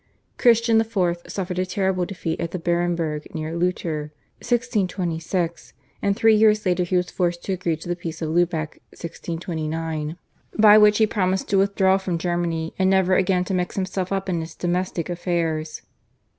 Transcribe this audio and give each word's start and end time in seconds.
Christian 0.39 0.81
IV. 0.81 1.21
suffered 1.27 1.59
a 1.59 1.65
terrible 1.67 2.05
defeat 2.07 2.39
at 2.41 2.49
the 2.49 2.57
Barenberg 2.57 3.35
near 3.35 3.55
Lutter 3.55 4.11
(1626), 4.39 5.73
and 6.01 6.15
three 6.15 6.33
years 6.33 6.65
later 6.65 6.83
he 6.83 6.95
was 6.97 7.11
forced 7.11 7.43
to 7.45 7.53
agree 7.53 7.75
to 7.77 7.87
the 7.87 7.95
Peace 7.95 8.19
of 8.19 8.29
Lubeck 8.29 8.79
(1629), 8.93 10.17
by 10.57 10.75
which 10.75 10.97
he 10.97 11.05
promised 11.05 11.49
to 11.49 11.59
withdraw 11.59 11.99
from 11.99 12.17
Germany 12.17 12.73
and 12.79 12.89
never 12.89 13.13
again 13.15 13.43
to 13.43 13.53
mix 13.53 13.75
himself 13.75 14.11
up 14.11 14.27
in 14.27 14.41
its 14.41 14.55
domestic 14.55 15.07
affairs. 15.07 15.83